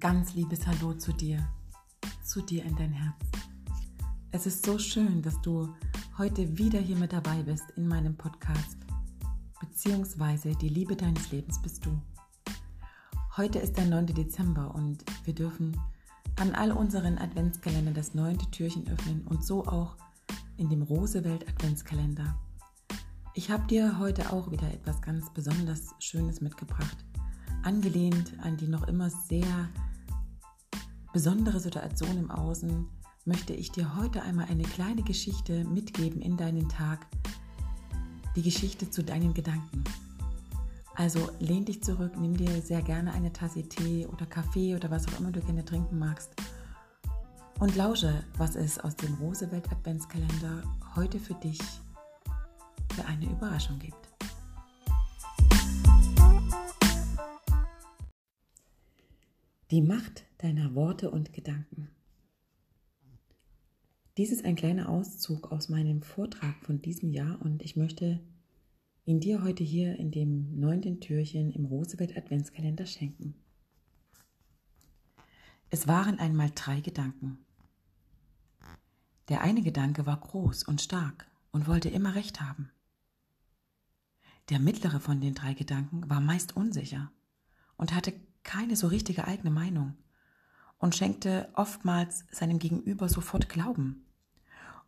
[0.00, 1.46] ganz liebes Hallo zu dir,
[2.24, 3.16] zu dir in dein Herz.
[4.32, 5.74] Es ist so schön, dass du
[6.16, 8.78] heute wieder hier mit dabei bist in meinem Podcast,
[9.60, 12.00] beziehungsweise die Liebe deines Lebens bist du.
[13.36, 14.06] Heute ist der 9.
[14.06, 15.78] Dezember und wir dürfen
[16.36, 19.96] an all unseren Adventskalendern das neunte Türchen öffnen und so auch
[20.56, 22.38] in dem Rosewelt Adventskalender.
[23.34, 27.04] Ich habe dir heute auch wieder etwas ganz besonders Schönes mitgebracht
[27.62, 29.68] angelehnt an die noch immer sehr
[31.12, 32.88] besondere Situation im Außen,
[33.24, 37.06] möchte ich dir heute einmal eine kleine Geschichte mitgeben in deinen Tag,
[38.36, 39.84] die Geschichte zu deinen Gedanken.
[40.94, 45.06] Also lehn dich zurück, nimm dir sehr gerne eine Tasse Tee oder Kaffee oder was
[45.08, 46.34] auch immer du gerne trinken magst
[47.58, 50.62] und lausche, was es aus dem Rosewelt Adventskalender
[50.96, 51.60] heute für dich
[52.94, 54.09] für eine Überraschung gibt.
[59.70, 61.88] Die Macht deiner Worte und Gedanken.
[64.16, 68.18] Dies ist ein kleiner Auszug aus meinem Vortrag von diesem Jahr und ich möchte
[69.04, 73.36] ihn dir heute hier in dem neunten Türchen im Rosewelt Adventskalender schenken.
[75.70, 77.38] Es waren einmal drei Gedanken.
[79.28, 82.72] Der eine Gedanke war groß und stark und wollte immer recht haben.
[84.48, 87.12] Der mittlere von den drei Gedanken war meist unsicher
[87.76, 89.96] und hatte keine so richtige eigene Meinung
[90.78, 94.06] und schenkte oftmals seinem Gegenüber sofort Glauben,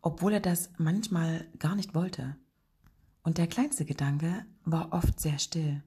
[0.00, 2.36] obwohl er das manchmal gar nicht wollte.
[3.22, 5.82] Und der kleinste Gedanke war oft sehr still,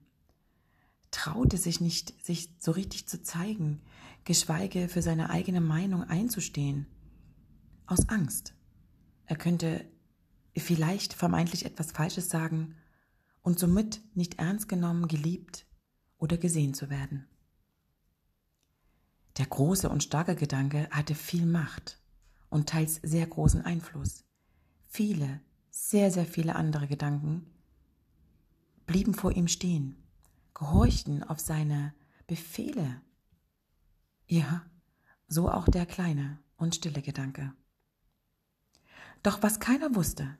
[1.11, 3.81] traute sich nicht, sich so richtig zu zeigen,
[4.23, 6.88] geschweige für seine eigene Meinung einzustehen,
[7.88, 8.53] aus Angst.
[9.25, 9.85] Er könnte
[10.55, 12.75] vielleicht vermeintlich etwas Falsches sagen
[13.41, 15.66] und somit nicht ernst genommen, geliebt
[16.17, 17.27] oder gesehen zu werden.
[19.38, 22.00] Der große und starke Gedanke hatte viel Macht
[22.50, 24.23] und teils sehr großen Einfluss.
[24.88, 27.45] Viele, sehr, sehr viele andere Gedanken
[28.85, 29.95] blieben vor ihm stehen,
[30.53, 31.94] gehorchten auf seine
[32.28, 33.01] Befehle.
[34.28, 34.66] Ja,
[35.28, 37.53] so auch der kleine und stille Gedanke.
[39.24, 40.38] Doch was keiner wusste,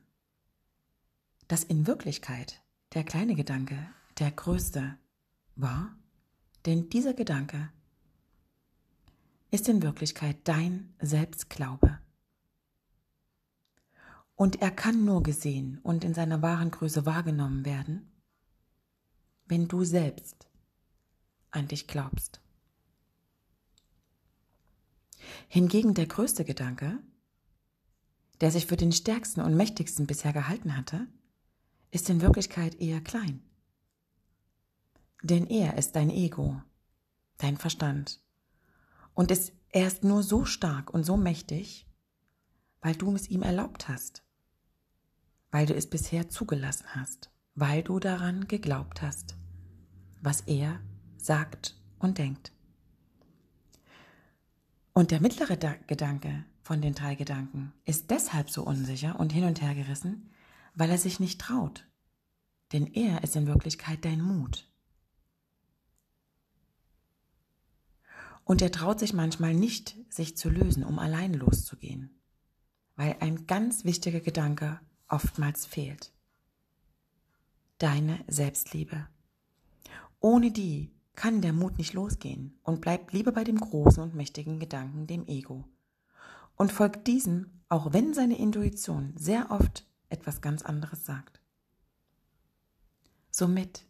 [1.48, 2.62] dass in Wirklichkeit
[2.94, 3.78] der kleine Gedanke
[4.20, 4.98] der größte
[5.56, 5.96] war,
[6.66, 7.72] denn dieser Gedanke
[9.56, 11.98] ist in Wirklichkeit dein Selbstglaube.
[14.36, 18.12] Und er kann nur gesehen und in seiner wahren Größe wahrgenommen werden,
[19.46, 20.50] wenn du selbst
[21.52, 22.42] an dich glaubst.
[25.48, 27.00] Hingegen der größte Gedanke,
[28.42, 31.08] der sich für den stärksten und mächtigsten bisher gehalten hatte,
[31.92, 33.42] ist in Wirklichkeit eher klein.
[35.24, 36.62] Denn er ist dein Ego,
[37.38, 38.20] dein Verstand,
[39.16, 41.88] und ist erst nur so stark und so mächtig,
[42.82, 44.24] weil du es ihm erlaubt hast,
[45.50, 49.36] weil du es bisher zugelassen hast, weil du daran geglaubt hast,
[50.22, 50.80] was er
[51.18, 52.52] sagt und denkt.
[54.94, 59.62] Und der mittlere Gedanke von den drei Gedanken ist deshalb so unsicher und hin und
[59.62, 60.30] her gerissen,
[60.74, 61.88] weil er sich nicht traut.
[62.72, 64.70] Denn er ist in Wirklichkeit dein Mut.
[68.46, 72.22] Und er traut sich manchmal nicht, sich zu lösen, um allein loszugehen,
[72.96, 76.14] weil ein ganz wichtiger Gedanke oftmals fehlt.
[77.80, 79.08] Deine Selbstliebe.
[80.20, 84.60] Ohne die kann der Mut nicht losgehen und bleibt lieber bei dem großen und mächtigen
[84.60, 85.66] Gedanken, dem Ego.
[86.56, 91.42] Und folgt diesem, auch wenn seine Intuition sehr oft etwas ganz anderes sagt.
[93.32, 93.86] Somit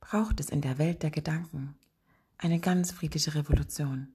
[0.00, 1.76] braucht es in der Welt der Gedanken
[2.38, 4.14] eine ganz friedliche Revolution.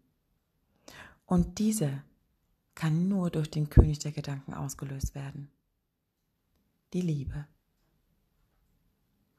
[1.25, 2.01] Und diese
[2.75, 5.51] kann nur durch den König der Gedanken ausgelöst werden.
[6.93, 7.47] Die Liebe.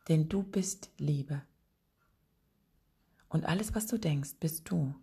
[0.08, 1.42] Denn du bist Liebe.
[3.28, 4.94] Und alles, was du denkst, bist du.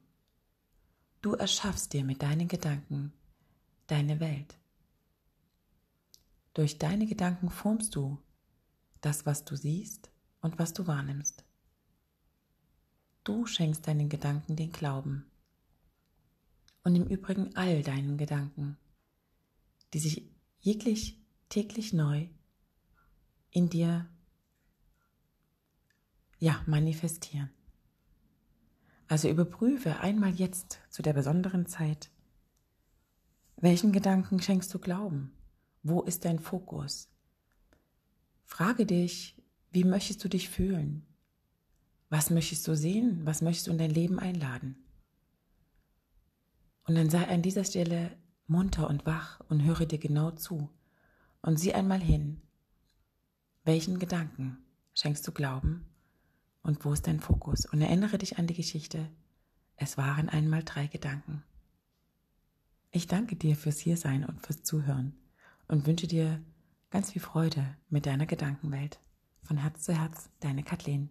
[1.22, 3.14] Du erschaffst dir mit deinen Gedanken
[3.88, 4.58] deine Welt.
[6.54, 8.22] Durch deine Gedanken formst du
[9.02, 10.12] das, was du siehst
[10.42, 11.44] und was du wahrnimmst.
[13.24, 15.26] Du schenkst deinen Gedanken den Glauben.
[16.84, 18.78] Und im Übrigen all deinen Gedanken,
[19.94, 22.28] die sich jeglich täglich neu
[23.52, 24.10] in dir
[26.40, 27.52] ja, manifestieren.
[29.08, 32.10] Also überprüfe einmal jetzt zu der besonderen Zeit,
[33.58, 35.34] welchen Gedanken schenkst du Glauben?
[35.84, 37.10] Wo ist dein Fokus?
[38.46, 39.36] Frage dich,
[39.72, 41.06] wie möchtest du dich fühlen?
[42.12, 43.26] Was möchtest du sehen?
[43.26, 44.76] Was möchtest du in dein Leben einladen?
[46.84, 48.12] Und dann sei an dieser Stelle
[48.48, 50.70] munter und wach und höre dir genau zu
[51.42, 52.42] und sieh einmal hin,
[53.64, 54.58] welchen Gedanken
[54.94, 55.86] schenkst du Glauben
[56.64, 57.66] und wo ist dein Fokus?
[57.66, 59.10] Und erinnere dich an die Geschichte.
[59.78, 61.44] Es waren einmal drei Gedanken.
[62.92, 65.16] Ich danke dir fürs Hiersein und fürs Zuhören
[65.70, 66.44] und wünsche dir
[66.90, 69.00] ganz viel Freude mit deiner Gedankenwelt.
[69.44, 71.10] Von Herz zu Herz, deine Kathleen.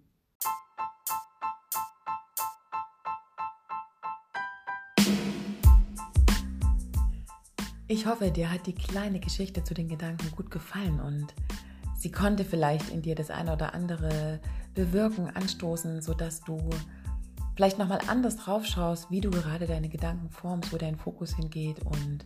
[7.90, 11.34] Ich hoffe, dir hat die kleine Geschichte zu den Gedanken gut gefallen und
[11.98, 14.38] sie konnte vielleicht in dir das eine oder andere
[14.76, 16.70] bewirken, anstoßen, sodass du
[17.56, 21.80] vielleicht nochmal anders drauf schaust, wie du gerade deine Gedanken formst, wo dein Fokus hingeht
[21.80, 22.24] und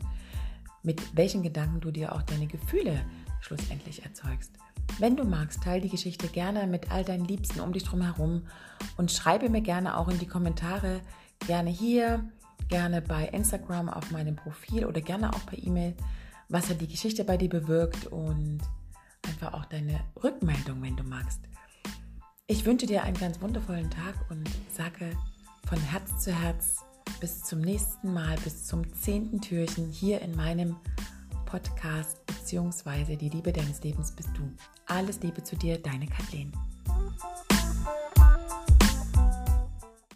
[0.83, 3.01] mit welchen Gedanken du dir auch deine Gefühle
[3.41, 4.53] schlussendlich erzeugst.
[4.99, 8.43] Wenn du magst, teile die Geschichte gerne mit all deinen Liebsten um dich drum herum
[8.99, 11.01] und schreibe mir gerne auch in die Kommentare,
[11.47, 12.23] gerne hier
[12.69, 15.95] gerne bei Instagram auf meinem Profil oder gerne auch per E-Mail,
[16.49, 18.61] was hat die Geschichte bei dir bewirkt und
[19.27, 21.41] einfach auch deine Rückmeldung, wenn du magst.
[22.47, 25.17] Ich wünsche dir einen ganz wundervollen Tag und sage
[25.67, 26.85] von Herz zu Herz
[27.21, 30.77] bis zum nächsten Mal, bis zum zehnten Türchen hier in meinem
[31.47, 34.43] Podcast beziehungsweise die Liebe deines Lebens bist du.
[34.87, 36.53] Alles Liebe zu dir, deine Kathleen.